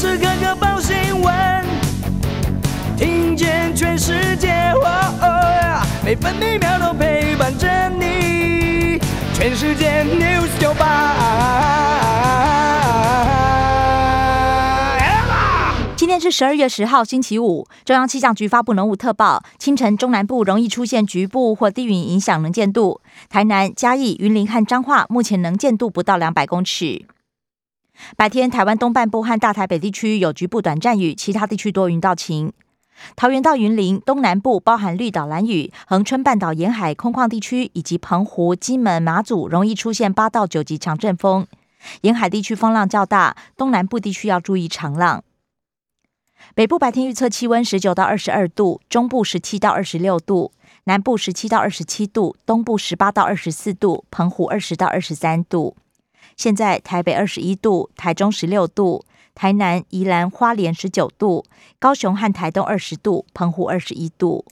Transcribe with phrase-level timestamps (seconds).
[0.00, 1.34] 时刻刻报新闻，
[2.96, 4.72] 听见全世界，
[6.02, 8.98] 每分每秒都陪伴着你。
[9.34, 11.14] 全世界 news 九八。
[15.94, 17.68] 今天是十二月十号，星期五。
[17.84, 23.02] 中央气象局发布浓雾特报，清晨中南部容易出现局部或低云影响能见度。
[23.28, 27.04] 台南、嘉义、云林和彰化目前能见度不到两百公尺。
[28.16, 32.52] 白天，台湾东半部和大台北地区有局部短暂雨，其他地区多云到晴。
[33.16, 41.46] 桃园到云林东南部包含绿岛、蓝屿、恒春半岛沿海空旷地区，以及澎湖、金门、马祖，容易出现八到九级强阵风，
[42.02, 45.24] 沿海地区风浪较大，东南部地区要注意长浪。
[46.54, 50.52] 北部白天预测气温十九到二十二度，中部十七到二十六度，
[50.84, 55.76] 南部十七到二十七度，东部十八到二十四度，澎湖二十到二十三度。
[56.40, 59.04] 现在台北二十一度，台中十六度，
[59.34, 61.44] 台南、宜兰花莲十九度，
[61.78, 64.46] 高雄和台东二十度，澎湖二十一度。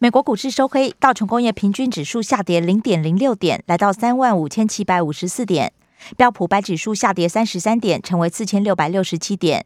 [0.00, 5.68] 美国股市收黑，道琼工业平均指数下跌零点零六点，来到三万五千七百五十四点；
[6.16, 9.62] 标普白指数下跌三十三点，成为四千六百六十七点；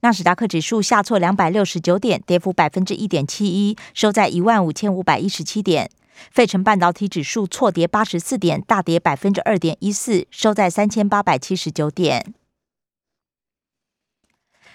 [0.00, 5.90] 纳斯达克指数下挫两百六十九点，跌幅百分之一点七一，收在一万五千五百一十七点。
[6.30, 12.34] 费城半导体指数错跌八十四点，大跌百分之二点一四，收在三千八百七十九点。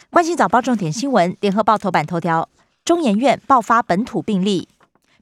[0.10, 2.50] 关心早报重点新闻，联合报头版头条：
[2.84, 4.68] 中研院爆发本土病例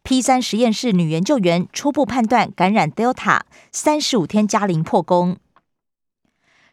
[0.04, 5.38] ，P 三实验室女研究员初步判断感染 Delta，三十五天加零破功。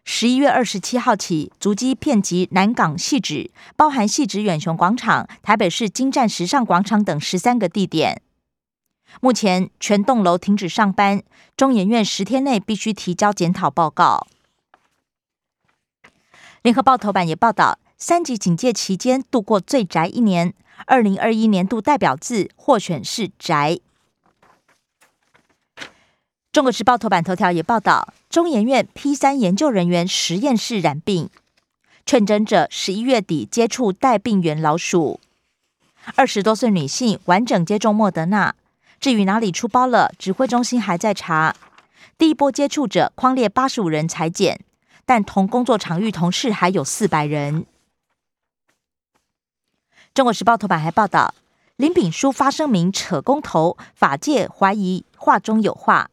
[0.04, 8.20] 十一月二十七号起，足迹遍及南港细址，包含细址远雄广场、台北市金站时尚广场等十三个地点。
[9.20, 11.22] 目前全栋楼停止上班，
[11.56, 14.26] 中研院十天内必须提交检讨报告。
[16.62, 20.54] 联合报头版也报道，三级警戒期间度过最宅一年，
[20.86, 23.78] 二零二一年度代表字获选是宅。
[26.52, 31.28] 中国时报头版头条也报道，中研院 P 三研究人员实验室染病，
[32.06, 35.20] 确诊者十一月底接触带病原老鼠，
[36.14, 38.54] 二十多岁女性完整接种莫德纳。
[39.00, 41.54] 至于哪里出包了，指挥中心还在查。
[42.16, 44.60] 第一波接触者框列八十五人裁减，
[45.04, 47.66] 但同工作场域同事还有四百人。
[50.14, 51.34] 中国时报头版还报道，
[51.76, 56.08] 林炳书发声明扯公投，法界怀疑话中有话，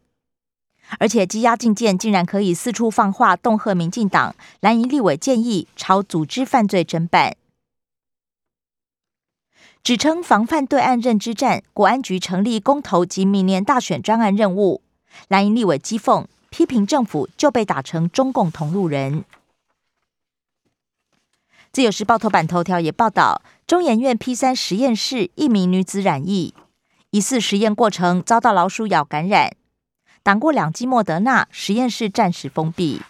[0.98, 4.36] 而且羁押禁见竟然可以四处放话恫吓民进党。
[4.60, 7.38] 蓝营立委建议朝组织犯罪侦办。
[9.84, 14.84] 指称防范对岸认知战，国安局成立公投及明年大选专案任务。
[15.28, 19.26] 蓝营立委讥讽批评政府就被打成中共同路人。
[21.72, 26.54] 自由时报头版头条也报道，中研院 P 三实验室一名女子染疫，
[27.10, 29.56] 疑似实验过程遭到老鼠咬感染，
[30.22, 33.02] 挡过两剂莫德纳，实验室暂时封闭。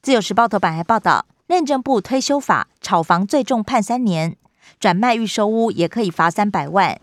[0.00, 1.26] 自由时报头版还报道。
[1.50, 4.36] 内政部推修法，炒房最重判三年，
[4.78, 7.00] 转卖预收屋也可以罚三百万。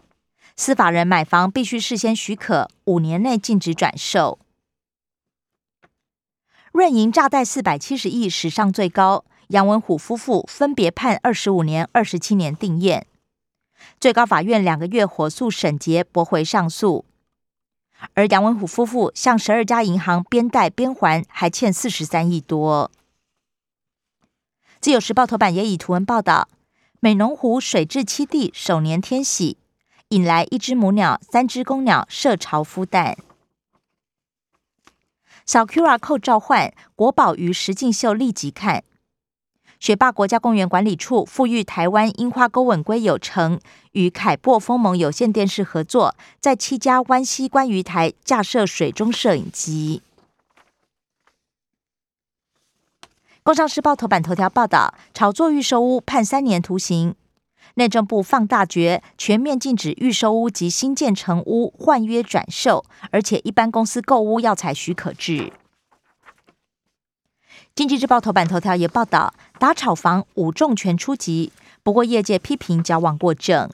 [0.56, 4.40] 司法人买房必须事先许可，五年内禁止转售。
[6.72, 9.26] 润银诈贷四百七十亿，史上最高。
[9.48, 13.06] 杨文虎夫妇分别判二十五年、二十七年定验。
[14.00, 17.04] 最高法院两个月火速审结，驳回上诉。
[18.14, 22.90] 而杨文虎夫妇向十二家银行边贷边还，还欠四十三亿多。
[24.80, 26.48] 自由时报头版也以图文报道，
[27.00, 29.58] 美浓湖水质七地首年天喜，
[30.10, 33.18] 引来一只母鸟、三只公鸟设巢孵蛋。
[35.46, 38.84] 小 QR Code 召唤国宝鱼实境秀立即看。
[39.80, 43.60] 雪霸国家公园管理处富裕台湾樱花钩吻龟有成
[43.92, 50.02] 与凯擘丰盟有线电视合作，在七家湾溪观鱼台架设水中摄影机。
[53.48, 57.16] 工商时报头版头条报道：炒作预售屋判三年徒刑。
[57.76, 65.54] 内政部放大决，全面禁止预售屋及新建成屋换约转售，而且一般公司购屋要采许可制。
[67.74, 73.70] 经济日报头版头条也报道：打炒房五重拳出击，不过业界批评矫枉过正。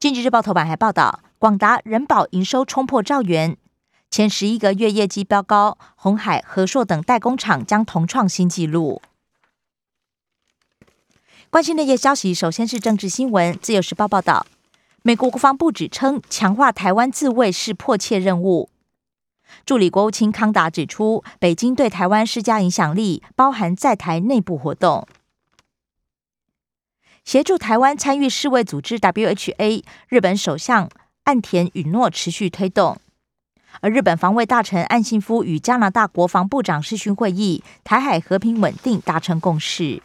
[0.00, 3.56] 经济日报头版还报道：广达、人保营收冲破兆元。
[4.12, 9.00] 前十一个月业绩飙高，红海、和硕等代工厂将同创新纪录。
[11.48, 13.58] 关心内页消息，首先是政治新闻。
[13.62, 14.46] 自由时报报道，
[15.00, 18.68] 美国国防部指称，强化台湾自卫是迫切任务。
[19.64, 25.08] 助理国务卿康达指出，北京对台湾施加影响力，包含在台内部活动，
[27.24, 29.82] 协助台湾参与世卫组织 （WHA）。
[30.08, 30.90] 日本首相
[31.24, 32.98] 岸田允诺持续推动。
[33.80, 40.02] 而日本防卫大臣岸信夫与加拿大国防部长视讯会议，台海和平稳定达成共识。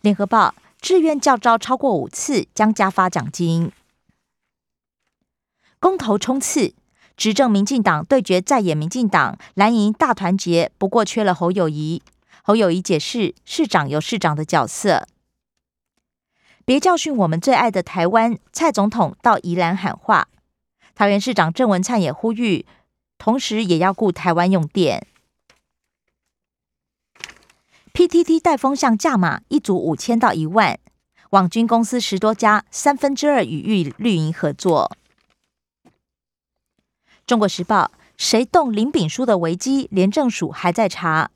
[0.00, 3.72] 联合报志愿教招超过五次，将加发奖金。
[5.78, 6.74] 公投冲刺，
[7.16, 12.02] 执政民进党对决在野民进党，蓝营大团结，不过缺了侯友谊。
[12.42, 15.06] 侯友谊解释，市长有市长的角色，
[16.64, 18.38] 别教训我们最爱的台湾。
[18.52, 20.28] 蔡总统到宜兰喊话。
[20.94, 22.64] 桃园市长郑文灿也呼吁，
[23.18, 25.06] 同时也要顾台湾用电。
[27.92, 30.78] PTT 带风向价码一组五千到一万，
[31.30, 34.96] 网军公司十多家，三分之二与绿绿营合作。
[37.26, 39.88] 中国时报，谁动林炳书的危机？
[39.90, 41.30] 廉政署还在查。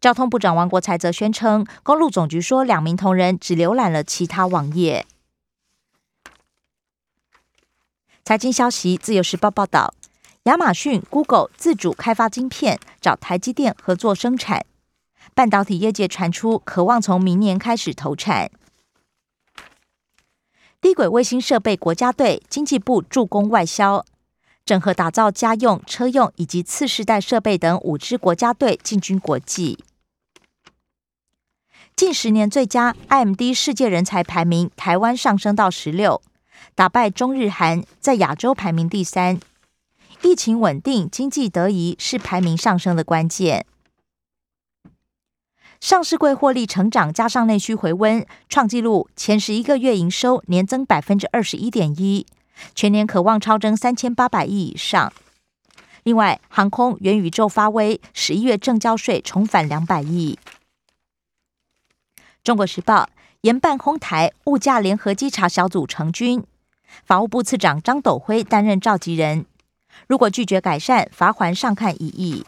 [0.00, 5.06] 交通部长王国才则宣称，公路总局说两名同仁只浏览了其他网页。
[8.24, 9.94] 财经消息，《自由时报》报道，
[10.44, 14.64] 亚马逊、Google 自主开发晶片，找台积电合作生产。
[15.34, 18.48] 半导体业界传出渴望从明年开始投产。
[20.80, 24.04] 低轨卫星设备国家队，经济部助攻外销，
[24.64, 29.84] 整合打造家用、车用以及次世代设备等五支国家队进军国际。
[31.96, 36.22] 近十年最佳 IMD 世界人才排名，台湾上升到十六。
[36.74, 39.38] 打败中日韩，在亚洲排名第三。
[40.22, 43.66] 疫情稳定，经济得宜是排名上升的关键。
[45.80, 52.24] 上市柜获利成长加上内需回温，创纪录，前十一个月营收年增百分之二十一点一，
[52.74, 55.12] 全年渴望超增三千八百亿以上。
[56.04, 60.38] 另外，航空元宇宙发威，十一月正交税重返两百亿。
[62.44, 63.08] 中国时报
[63.42, 66.44] 研办哄台物价联合稽查小组成军。
[67.04, 69.46] 法务部次长张斗辉担任召集人，
[70.06, 72.44] 如果拒绝改善，罚还上看一亿。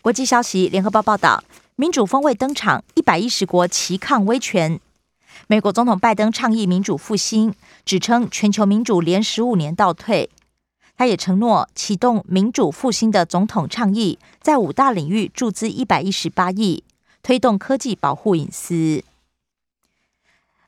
[0.00, 1.44] 国际消息，联合报报道，
[1.76, 4.80] 民主峰会登场，一百一十国齐抗威权。
[5.46, 7.54] 美国总统拜登倡议民主复兴，
[7.84, 10.30] 指称全球民主连十五年倒退。
[10.96, 16.82] 他也承诺启动民主复兴的总统倡议，在五大领域注资一百一十八亿，
[17.22, 19.04] 推动科技保护隐私。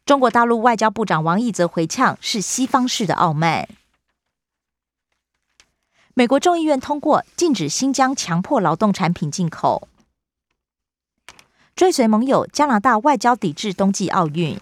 [0.05, 3.69] 中国大陆外交部长王毅则回呛：“是西方式的傲慢。”
[6.15, 9.89] 美国众议院通过禁止新疆强迫劳动产品进口。
[11.77, 14.61] 追随盟友，加拿大外交抵制冬季奥运，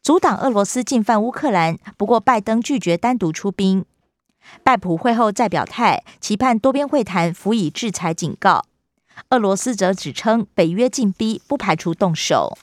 [0.00, 1.76] 阻挡俄罗斯进犯乌克兰。
[1.98, 3.84] 不过，拜登拒绝单独出兵。
[4.62, 8.64] 拜普会后再表态，期盼多边会谈辅以制裁警告。
[9.30, 12.56] 俄罗斯则指称北约进逼，不排除动手。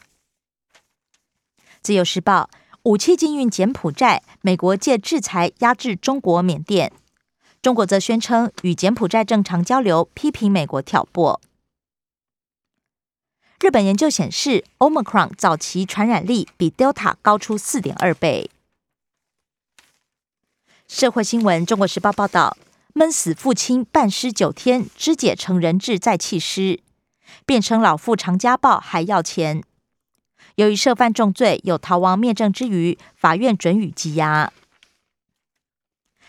[1.85, 2.49] 自由时报：
[2.81, 6.91] 武器禁运柬埔寨，美国借制裁压制中国、缅甸。
[7.61, 11.39] 中国则宣称与柬埔寨正常交流，批评美国挑拨。
[13.59, 18.49] 日本研究显示，Omicron 早期传染力比 Delta 高出四点二倍。
[20.87, 22.57] 社会新闻：中国时报报道，
[22.95, 26.79] 闷死父亲半尸九天，肢解成人质再弃尸，
[27.45, 29.61] 辩称老父常家暴还要钱。
[30.55, 34.51] 由于涉犯重罪，有逃亡灭证之余，法院准予羁押。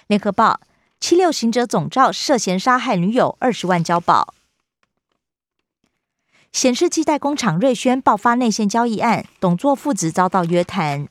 [0.08, 0.60] 联合报
[1.00, 4.34] 七六行者总召涉嫌杀害女友二十万交保。
[6.52, 11.06] 显示器代工厂瑞轩爆发内线交易案，董座父子遭到约谈。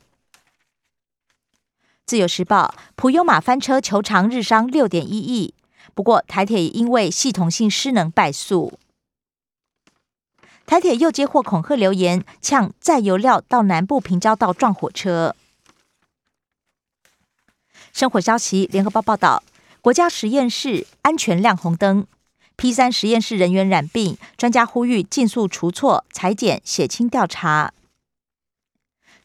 [2.04, 5.54] 自由时报普悠马翻车，求偿日商六点一亿，
[5.94, 8.78] 不过台铁因为系统性失能败诉。
[10.66, 15.36] 台铁又接获恐吓留言，呛载油料到南部平交道撞火车。
[17.92, 19.44] 生活消息，联合报报道，
[19.80, 22.04] 国家实验室安全亮红灯
[22.56, 27.72] ，P 三实验室人员染病，专家呼吁尽速除错、裁剪、血清调查。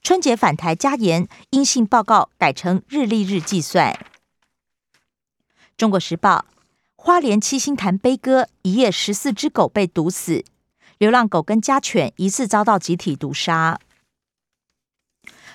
[0.04, 3.98] 春节返台加严，阴性报告改成日历日计算。
[5.76, 6.46] 中国时报，
[6.96, 10.46] 花莲七星潭悲歌，一夜十四只狗被毒死。
[11.02, 13.80] 流浪狗跟家犬疑似遭到集体毒杀。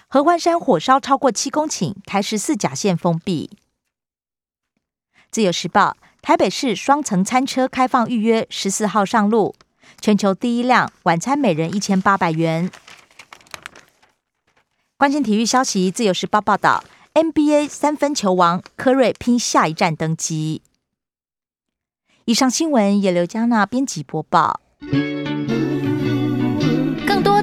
[0.08, 3.56] 合欢山火烧超过七公顷，台十四甲线封闭。
[5.30, 9.54] 自由时报：台北市双层餐车开放预约，十四号上路，
[10.00, 12.68] 全球第一辆晚餐每人一千八百元。
[14.96, 16.82] 关心体育消息，自由时报报道
[17.14, 20.62] ，NBA 三分球王科瑞拼下一站登基。
[22.24, 24.60] 以上新闻由刘嘉娜编辑播报。